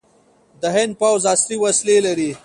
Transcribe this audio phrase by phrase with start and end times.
[0.61, 2.31] د هند پوځ عصري وسلې لري.